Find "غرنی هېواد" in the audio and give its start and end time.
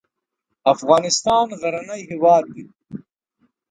1.61-2.43